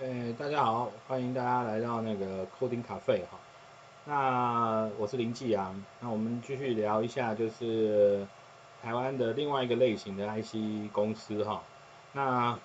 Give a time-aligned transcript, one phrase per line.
[0.00, 3.38] 欸，大家好，欢迎大家来到那个 Coding Cafe 哈。
[4.06, 8.26] 那我是林继阳，那我们继续聊一下，就是
[8.82, 11.62] 台湾的另外一个类型的 IC 公司哈。
[12.14, 12.58] 那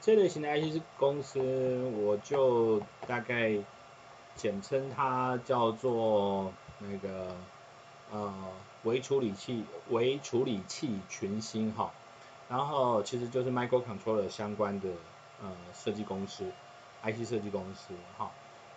[0.00, 1.38] 这类型的 IC 公司，
[2.02, 3.54] 我就大概
[4.34, 7.36] 简称它叫做那个
[8.10, 8.34] 呃
[8.82, 11.92] 微处理器微处理器群星哈。
[12.48, 14.88] 然后其实就是 microcontroller 相关的。
[15.42, 16.44] 呃，设计公司
[17.02, 18.30] ，IC 设计公司，哈，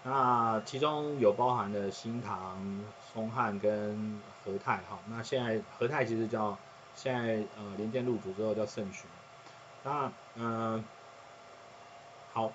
[0.04, 2.82] 那其中有包含的新唐、
[3.14, 6.58] 松汉跟和泰，哈，那现在和泰其实叫
[6.96, 9.10] 现在呃联电入主之后叫盛群，
[9.84, 10.84] 那嗯、呃，
[12.34, 12.54] 好，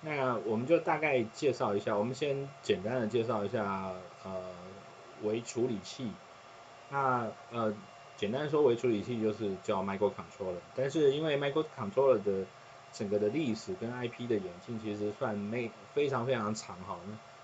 [0.00, 3.92] 那我们就大概介绍一下，我们先简单的介绍一下
[4.24, 4.42] 呃
[5.22, 6.10] 微处理器，
[6.88, 7.74] 那呃
[8.16, 12.46] 简单说微处理器就是叫 microcontroller，但是因为 microcontroller 的
[12.92, 16.98] 整个的历史跟 IP 的演进其实算没非常非常长哈，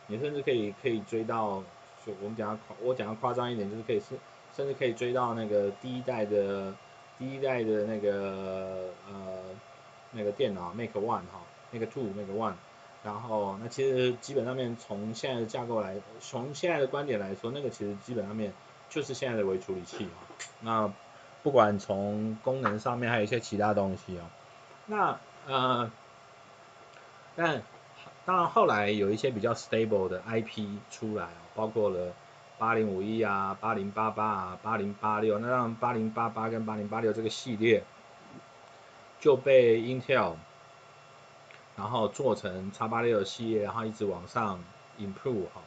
[0.09, 1.63] 你甚至可以可以追到，
[2.05, 4.19] 就我们讲夸我讲的夸张一点，就是可以是
[4.57, 6.75] 甚至可以追到那个第一代的
[7.19, 9.45] 第一代的那个呃
[10.11, 12.55] 那个电脑 Make One 哈，Mac Two Mac One，
[13.05, 18.53] 然后那其实基本上面从现在的架构来，从现在的观点来说，那个其实基本上面
[18.91, 20.93] 就是现在的微处理器哈，那
[21.43, 24.29] 不管从功能上面还有一些其他东西啊，
[24.87, 25.21] 那。
[25.47, 25.91] 呃，
[27.37, 27.63] 但
[28.25, 32.13] 当然后来有一些比较 stable 的 IP 出来，包括了
[32.59, 37.85] 八零五一啊、八零八八啊、八零八六，那让八零八八跟八零八六这个系列
[39.21, 40.35] 就被 Intel
[41.77, 44.59] 然后做成叉八六系列，然后一直往上
[44.99, 45.63] improve 哈。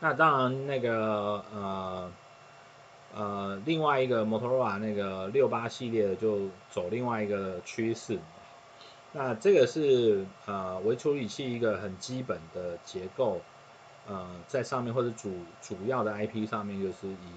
[0.00, 2.12] 那当然那个呃。
[3.16, 8.18] 呃，另外一个摩托罗拉那个六八系列的就走另外一个趋势，
[9.16, 13.40] 那这个是呃微处理器一个很基本的结构，
[14.08, 17.28] 呃，在上面或者主主要的 IP 上面就是以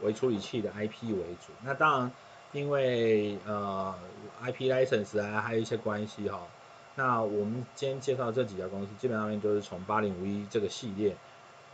[0.00, 1.52] 微处理器的 IP 为主。
[1.62, 2.12] 那当然，
[2.52, 3.94] 因为呃
[4.42, 6.40] IP license 啊还有一些关系哈。
[6.94, 11.14] 那我们今天介绍这几家公司，基本上面都是从八零五一这个系列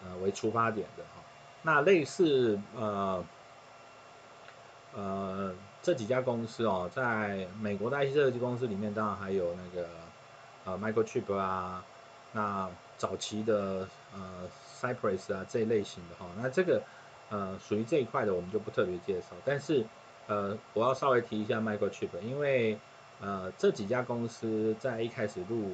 [0.05, 1.23] 呃为出发点的哈。
[1.62, 3.25] 那类似呃
[4.95, 5.55] 呃
[5.88, 9.88] 这几家公司哦，在美国的 IC 设计公司里面，当然还有那个
[10.66, 11.82] 呃 Microchip 啊，
[12.31, 12.69] 那
[12.99, 14.47] 早期的呃
[14.78, 16.82] Cypress 啊这一类型的哈、哦，那这个
[17.31, 19.28] 呃属于这一块的，我们就不特别介绍。
[19.47, 19.82] 但是
[20.26, 22.78] 呃我要稍微提一下 Microchip，因为
[23.22, 25.69] 呃这几家公司在一开始入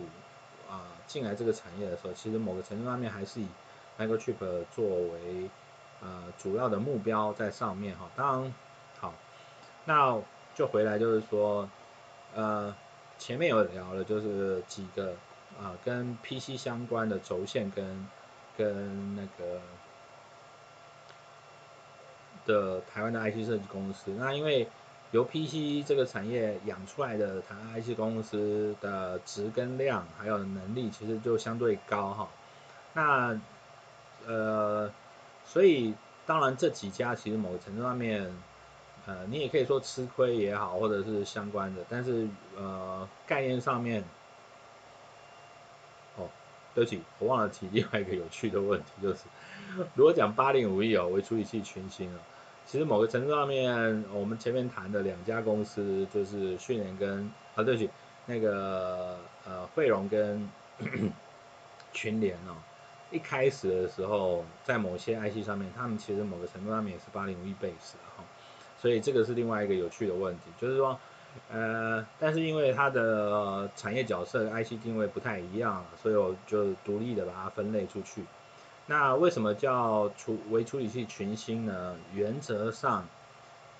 [0.71, 3.49] 啊、呃、进来这个产业的时候，其实某个程度上面还是以
[3.99, 5.51] Microchip 作为
[6.01, 8.55] 呃，主要的目标在上面哈，当然，
[9.85, 10.19] 那
[10.55, 11.69] 就回来就是说，
[12.35, 12.75] 呃，
[13.19, 15.15] 前面有聊了，就是几个
[15.61, 18.09] 啊、跟 PC 相关的轴线跟
[18.57, 19.61] 跟那个
[22.47, 24.69] 的台湾的 IC 设计公司，那因为
[25.11, 32.29] 由 PC 这个产业养出来的台湾 IC 公司的值跟量还有能力，其实就相对高哈，
[32.93, 33.41] 那
[34.27, 34.93] 呃。
[35.47, 35.95] 所以，
[36.25, 38.33] 当然这几家其实某程度上面，
[39.07, 42.27] 呃，你也可以说吃亏也好，或者是相关的，但是
[42.57, 44.03] 呃，概念上面，
[46.17, 46.29] 哦，
[46.75, 49.25] 对不起，我忘了提另外一个有趣的问题，就是
[49.95, 52.19] 如果讲八零五一哦，为处理器群星哦，
[52.67, 57.91] 其实某个程度上面，我们前面谈的两家公司就是讯联跟啊，对不起，
[58.25, 60.49] 那个呃汇荣跟
[61.93, 62.57] 群联哦。
[63.11, 68.14] 一开始的时候，在某些 IC 上面，他们其实某个程度上面也是八零五一 base 啊，
[68.85, 70.99] 所以这个是另外一个有趣的问题，就是说，
[71.51, 78.23] 呃，但是因为它的、产业角色 IC 定位不太一样，所以我就独立的把它分类出去。
[78.85, 81.97] 那为什么叫处微处理器群星呢？
[82.13, 83.09] 原则上，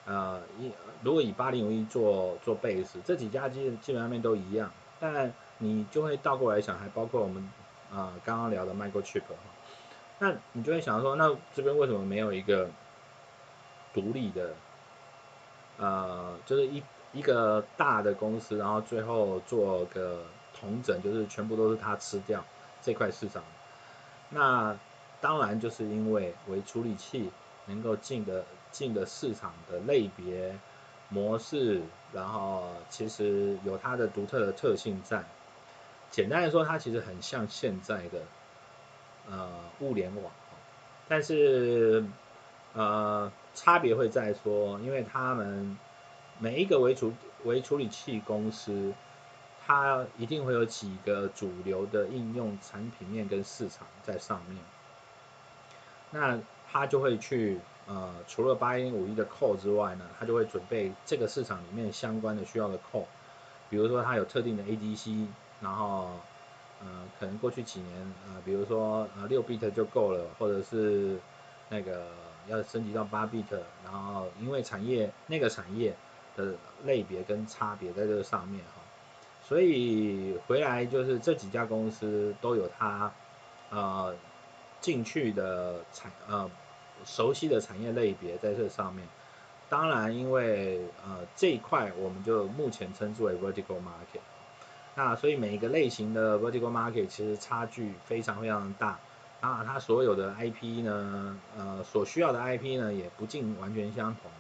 [0.07, 0.73] 呃，一
[1.03, 7.47] 如果以八零五一做做 base，这几家基基本上面都一样，但你就会倒过来想，还包括我们。
[7.95, 9.23] 啊，刚刚聊的 Microchip，
[10.19, 12.69] 那你就会想说，那这边为什么没有一个
[13.93, 14.53] 独立的，
[15.79, 16.83] 呃，就是一
[17.13, 20.25] 一个大的公司，然后最后做个
[20.59, 22.45] 统整，就是全部都是他吃掉
[22.83, 23.43] 这块市场？
[24.31, 24.77] 那
[25.21, 27.31] 当然就是因为微处理器
[27.67, 30.59] 能够进的进的市场的类别
[31.09, 31.81] 模式，
[32.13, 35.25] 然后其实有它的独特的特性在。
[36.11, 38.21] 简单来说，它其实很像现在的
[39.31, 39.49] 呃
[39.81, 40.33] 物联网，
[41.09, 42.05] 但是
[42.75, 45.79] 呃差别会在说，因为他们
[46.39, 47.13] 每一个微处
[47.45, 48.93] 微处理器公司，
[49.67, 54.59] 它一定会有几个主流的应用产品面跟市场在上面。
[56.11, 56.39] 那
[56.71, 63.05] 它就会去呃，除了八零五一的 core 之外呢，它就会准备这个市场里面相关的需要的 core，
[63.71, 65.27] 比如说它有特定的 ADC，
[65.61, 66.11] 然后
[66.81, 66.87] 呃，
[67.19, 71.19] 可能过去几年呃，比如说呃六 bit 就够了，或者是
[71.69, 72.07] 那个
[72.49, 73.45] 要升级到八 bit，
[73.85, 75.95] 然后因为产业那个产业
[76.37, 76.55] 的
[76.85, 78.83] 类别跟差别在这个上面哈，
[79.43, 83.13] 所以回来就是这几家公司都有它
[83.71, 84.15] 呃
[84.81, 86.51] 进去的产呃
[87.05, 89.07] 熟悉的产业类别在这上面，
[89.69, 94.21] 当然因为呃这一块我们就目前称之为 vertical market，
[94.95, 98.99] 那所以每一个类型的 vertical market 其实差距非常非常大，
[99.49, 104.31] 啊它所有的 IP 呢呃所需要的 IP 呢也不尽完全相同。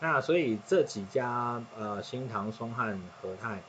[0.00, 3.62] 那所以这几家呃新唐、松汉、和泰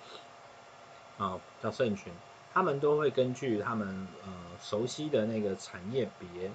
[1.17, 2.11] 啊、叫盛群，
[2.53, 6.51] 他们都会根据他们呃熟悉的那个产业别，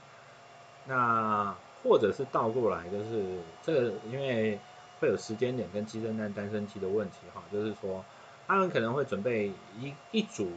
[0.85, 4.59] 那或者是倒过来，就是这个因为
[5.01, 8.05] 会有时间点跟鸡生蛋、蛋生鸡的问题哈，就是说
[8.49, 10.51] 他们可能会准备一一组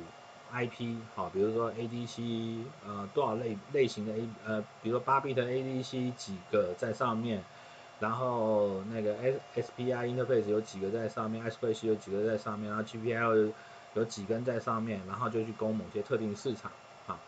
[0.53, 7.43] IP 好，比如说 ADC 呃多少类类型的 A 呃，比如说八 bit ADC 几个在上面。
[7.99, 13.53] 然后那个 S S P I interface 有几个在上面，I2C 有几个在上面，然后 G P L
[13.93, 16.71] 有几根在上面，然后就去攻某些特定市场
[17.05, 17.19] 啊。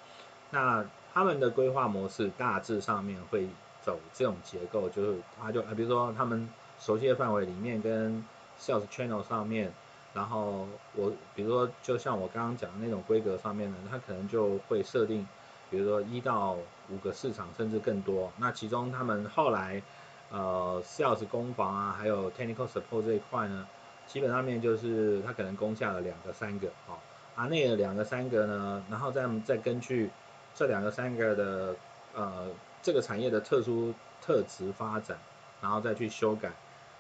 [0.50, 0.84] 那
[1.14, 3.48] 他们的规划模式大致上面会
[3.84, 6.50] 走这种结构，就是他就啊，比如说他们
[6.80, 8.26] 熟悉的范围里面跟
[8.60, 9.72] Sales Channel 上面，
[10.14, 15.28] 然后我比如说就像我刚刚讲的那种规格上面呢，他可能就会设定，
[15.70, 16.56] 比如说一到
[16.90, 18.32] 五个市场甚至更多。
[18.38, 19.82] 那其中他们后来
[20.30, 23.68] 呃，sales 攻防啊，还有 technical support 这一块呢，
[24.06, 26.98] 基本上面就是他可能攻下了两个三个，好、哦，
[27.36, 30.12] 啊那个两个三个呢，然后再再根据
[30.54, 31.76] 这两个三个的
[32.14, 32.48] 呃
[32.82, 35.18] 这个产业的特殊特质发展，
[35.62, 36.52] 然后再去修改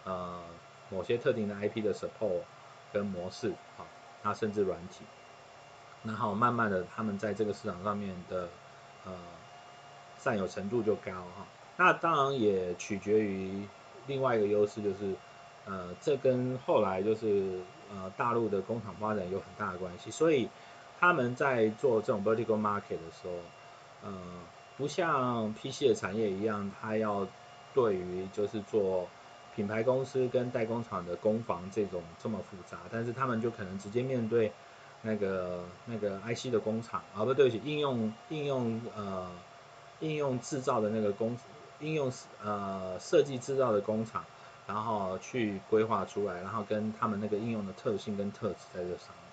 [0.03, 0.39] 呃
[0.89, 2.41] 某些特定的 IP 的 support
[2.93, 3.87] 跟模式，好、哦，
[4.21, 5.03] 那甚至软体，
[6.03, 8.47] 然后慢慢的他们在这个市场上面的
[9.05, 9.11] 呃
[10.19, 11.45] 占有程度就高哈。
[11.75, 13.67] 那当然也取决于
[14.05, 15.15] 另外一个优势，就是，
[15.65, 17.59] 呃，这跟后来就是
[17.91, 20.11] 呃大陆的工厂发展有很大的关系。
[20.11, 20.47] 所以
[20.99, 23.33] 他们在做这种 vertical market 的时候，
[24.03, 24.13] 呃，
[24.77, 27.27] 不像 PC 的产业一样，它要
[27.73, 29.07] 对于就是做
[29.55, 34.51] 品牌公司跟代工厂的攻防这种这么复杂，但是他们就可能直接面对
[35.01, 39.29] 那个那个 IC 的工厂，啊不对起，应用应用呃
[39.99, 41.37] 应用制造的那个工。
[41.79, 42.09] 应用
[42.41, 44.23] 呃设计制造的工厂，
[44.65, 49.25] 然后去规划出来，然后跟他们那个应用的特性跟特质在这上面。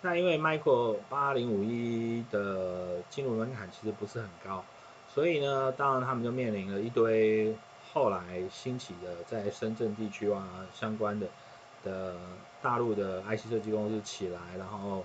[0.00, 4.64] 那因为 Micro 八零五一的进入门槛其实不是很高，
[5.08, 7.54] 所以呢，当然他们就面临了一堆
[7.92, 11.26] 后来兴起的在深圳地区啊相关的
[11.84, 12.16] 的
[12.62, 15.04] 大陆的 IC 设计公司起来，然后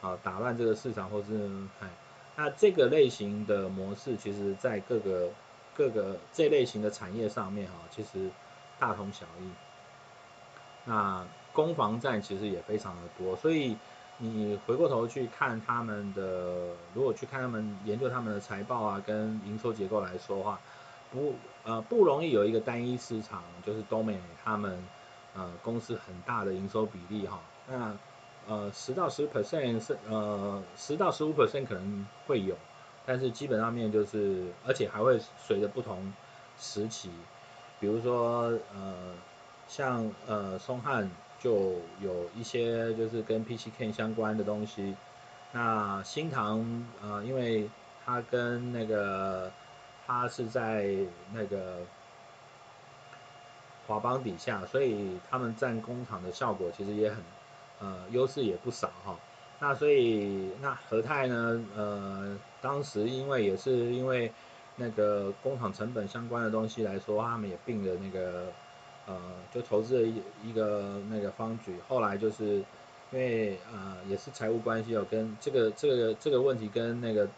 [0.00, 1.50] 啊打乱这个市场，或是
[1.80, 1.88] 哎，
[2.36, 5.30] 那这个类型的模式，其实在各个。
[5.76, 8.30] 各个这类型的产业上面哈，其实
[8.78, 9.50] 大同小异。
[10.84, 13.76] 那攻防战其实也非常的多，所以
[14.18, 20.60] 你回过头去看他们的，如果去看他们研究他们的财报啊，跟营收结构来说的话，
[21.10, 21.34] 不
[21.64, 24.78] 呃不容易有一个单一市场，就是 dominate 他们
[25.34, 27.40] 呃公司很大的营收比例哈。
[27.68, 27.96] 那
[28.46, 32.56] 呃十到十 percent 是呃十到十五 percent 可能会有。
[33.06, 36.10] 但是基本上面就是，而且还会随着不同
[36.58, 37.10] 时期，
[37.78, 38.44] 比如说
[38.74, 39.12] 呃，
[39.68, 41.06] 像呃松汉
[41.38, 44.96] 就有一些就是跟 PCK 相关的东西，
[45.52, 46.64] 那新唐
[47.02, 47.68] 呃，因为
[48.06, 49.52] 它跟那个
[50.06, 50.96] 它是在
[51.32, 51.78] 那个
[53.86, 57.18] 华邦底下，所以他们占工厂的效果其实也很
[57.80, 59.16] 呃优势也不少哈。
[59.60, 61.64] 那所以那和泰呢？
[61.76, 64.30] 呃，当时因为也是因为
[64.76, 68.52] 那个工厂成本相关的东西来说，他们也并了那个
[69.06, 69.20] 呃，
[69.52, 71.78] 就投资了一一个那个方举。
[71.88, 72.56] 后来就是
[73.10, 77.28] 因为呃也是财务关系有跟这个这个这个问题跟那个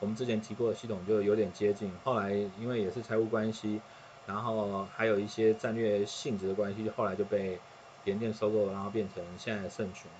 [0.00, 1.92] 我们之前提过的系统就有点接近。
[2.02, 3.80] 后来因为也是财务关系，
[4.26, 7.58] 然后还有一些战略性质的关系，后来就被
[8.04, 10.10] 联电收购，然后变成现在的盛群。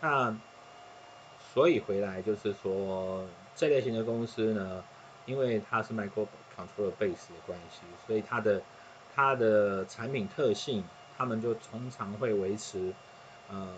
[0.00, 0.36] 那
[1.52, 4.84] 所以回来就是说，这类型的公司呢，
[5.26, 8.62] 因为它是 microcontroller base 的关系，所以它的
[9.14, 10.84] 它的产品特性，
[11.16, 12.92] 他们就通常会维持
[13.50, 13.74] 呃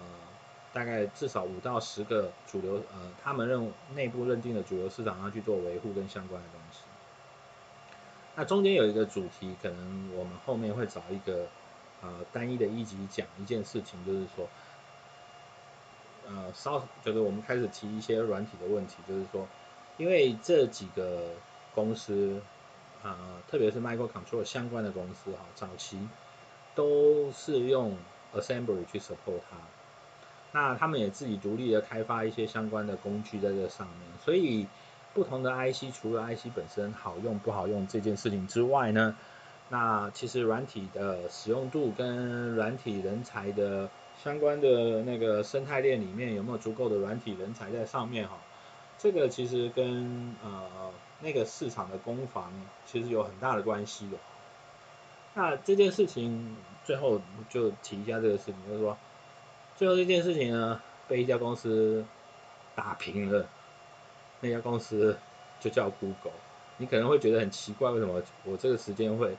[0.72, 6.80] 大概至少五到十个主流呃，他们认内部认定的主流市场要去做维护跟相关的东西。
[8.36, 11.46] 那中间有一个主题，可能我们后面会找一个
[12.00, 14.48] 呃单一的一集讲一件事情，就是说，
[16.28, 19.46] 呃，稍就是我们开始提一些软体的问题，就是说，
[19.96, 21.30] 因为这几个
[21.74, 22.40] 公司
[23.02, 25.98] 啊、呃，特别是 Micro Control 相关的公司哈，早期
[26.76, 27.96] 都是用
[28.32, 29.56] assembly 去 support 它。
[30.52, 34.66] 那他们也自己独立的开发一些相关的工具在这上面，所以
[35.14, 39.16] 不同的 IC 除了 IC 本身好用不好用这件事情之外呢，
[39.68, 43.88] 那其实软体的使用度跟软体人才的
[44.24, 48.38] 相关的那个生态链里面有没有足够的软体人才在上面哈，
[48.98, 52.52] 这个其实跟呃那个市场的攻防
[52.86, 54.16] 其实有很大的关系的。
[55.34, 58.98] 那这件事情最后就提一下这个事情，就是说。
[59.80, 62.04] 最后这件事情呢，被一家公司
[62.74, 63.48] 打平了。
[64.40, 65.16] 那家公司
[65.58, 66.34] 就叫 Google。
[66.76, 69.34] 你可能会觉得很奇怪，为什么我这个时间会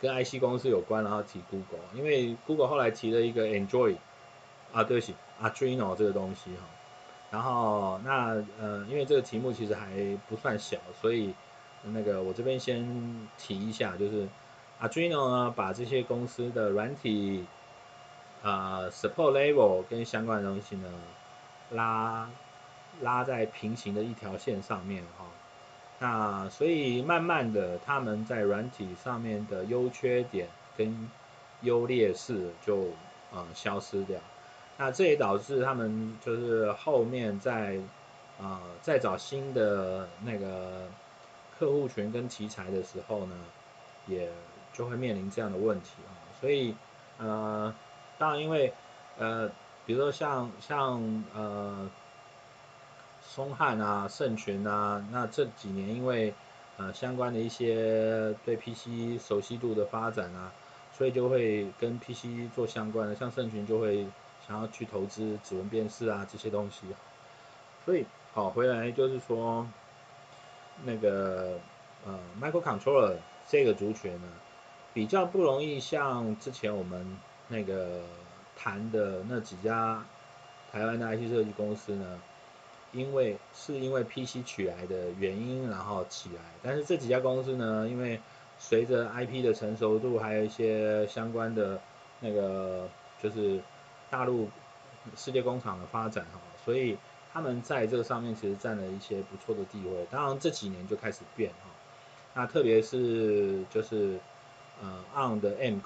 [0.00, 1.80] 跟 IC 公司有关，然后提 Google？
[1.92, 3.96] 因为 Google 后来提了一个 Android
[4.72, 6.62] 啊，对不起，Arduino 这个东西哈。
[7.32, 9.90] 然后那呃，因为这个题目其实还
[10.28, 11.34] 不算小，所以
[11.82, 14.28] 那个我这边先提一下，就是
[14.80, 17.44] Arduino 呢，把这些公司的软体。
[18.42, 20.88] 啊、呃、support level 跟相关的东西呢，
[21.70, 22.30] 拉
[23.02, 25.26] 拉在平行的一条线上面哈、
[25.98, 31.10] 那所以慢慢的他们在软体上面的优缺点跟
[31.60, 32.84] 优劣势就
[33.30, 34.18] 啊、呃、消失掉，
[34.78, 37.76] 那这也导致他们就是后面在
[38.38, 40.88] 啊、呃、再找新的那个
[41.58, 43.36] 客户群跟题材的时候呢，
[44.06, 44.30] 也
[44.72, 46.74] 就会面临这样的问题啊、所以
[47.18, 47.74] 呃。
[48.20, 48.70] 当然，因为
[49.16, 49.48] 呃，
[49.86, 51.88] 比如说像像呃，
[53.22, 56.34] 松汉啊、盛群啊，那这几年因为
[56.76, 60.52] 呃相关的一些对 PC 熟悉度的发展啊，
[60.92, 64.06] 所以就会跟 PC 做相关的，像盛群就会
[64.46, 66.88] 想要去投资指纹辨识啊这些东西。
[67.86, 69.66] 所以好回来就是说，
[70.84, 71.58] 那个
[72.04, 73.16] 呃，microcontroller
[73.48, 74.28] 这个族群呢，
[74.92, 77.16] 比较不容易像之前我们。
[77.50, 78.00] 那个
[78.56, 80.02] 谈的那几家
[80.72, 82.22] 台湾的 IC 设计公司呢，
[82.92, 86.42] 因为是因为 PC 取来的原因，然后起来。
[86.62, 88.20] 但是这几家公司呢，因为
[88.58, 91.80] 随着 IP 的成熟度，还有一些相关的
[92.20, 92.88] 那个
[93.20, 93.60] 就是
[94.08, 94.48] 大陆
[95.16, 96.96] 世界工厂的发展哈，所以
[97.32, 100.06] 他们在这个上面其实占了一些不错的地位。
[100.10, 101.70] 当然这几年就开始变哈，
[102.34, 104.20] 那特别是就是
[104.80, 105.80] 呃 ARM 的 M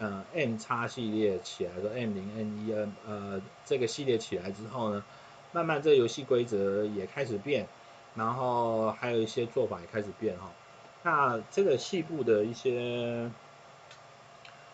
[0.00, 0.06] Core。
[0.06, 5.04] 呃，M 叉系列起来的 M 零 M 一 N，呃，这个系列起来之后呢，
[5.52, 7.66] 慢慢这个游戏规则也开始变，
[8.14, 10.50] 然后还有一些做法也开始变哈。
[11.02, 13.30] 那这个细部的一些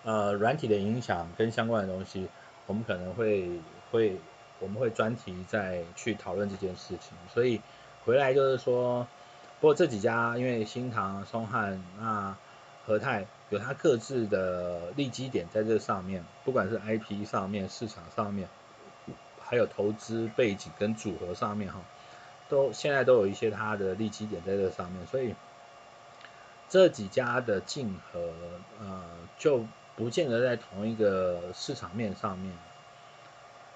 [0.04, 2.28] 呃软体的影响跟相关的东西，
[2.66, 3.50] 我们可能会
[3.90, 4.16] 会
[4.60, 7.18] 我们会专题再去讨论这件事情。
[7.34, 7.60] 所以
[8.04, 9.08] 回来就是说，
[9.60, 12.36] 不过这几家因为新唐、松汉那。
[12.86, 18.48] 和泰有它各自的利基点在这上面，不管是 IP 上面、市场上面，
[19.40, 21.80] 还有投资背景跟组合上面哈，
[22.48, 25.34] 都现在都有一些它的利基点在这上面，所以
[26.68, 28.32] 这几家的竞合
[28.80, 29.02] 呃
[29.36, 29.66] 就
[29.96, 32.52] 不见得在同一个市场面上面。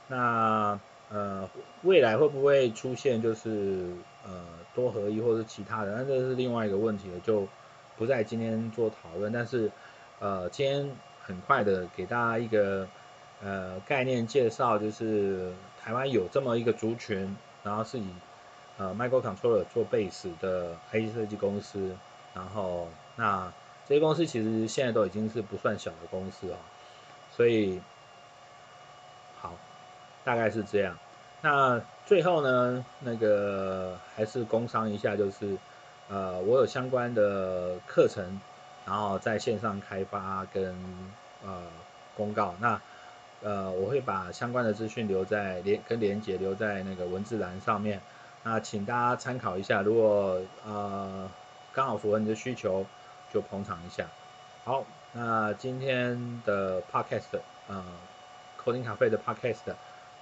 [0.06, 0.78] 那
[1.10, 1.50] 呃
[1.82, 3.92] 未来会不会出现就是
[4.24, 5.96] 呃多合一或者其他的？
[5.96, 7.48] 那这是另外一个问题了，就。
[8.00, 9.70] 不在今天做讨论，但是，
[10.20, 10.90] 呃，今天
[11.22, 12.88] 很快的给大家一个
[13.42, 18.08] 呃概念介绍，就是台湾有这么一个族群，然后是以
[18.78, 21.94] 呃 microcontroller 做 base 的 IC 设计公司，
[22.32, 23.52] 然后那
[23.86, 26.56] 这些公司其实现在都已经是不算小的公司啊，
[27.36, 27.82] 所以
[29.42, 29.54] 好，
[30.24, 30.96] 大概是这样。
[31.42, 35.58] 那最后呢，那个还是工商一下，就是。
[36.10, 38.40] 呃，我有相关的课程，
[38.84, 40.74] 然后在线上开发跟
[41.44, 41.62] 呃
[42.16, 42.54] 公告。
[42.58, 42.80] 那
[43.42, 48.00] 呃，我会把相关的资讯留在连跟连接留在那个文字栏上面。
[48.42, 51.30] 那请大家参考一下，如果呃
[51.72, 52.84] 刚好符合你的需求，
[53.32, 54.06] 就捧场一下。
[54.64, 57.38] 好，那今天的 podcast
[57.68, 57.84] 呃
[58.62, 59.74] Coding Cafe 的 podcast，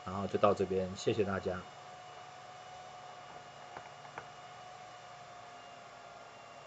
[0.04, 1.58] 然后就到这边，谢谢大家。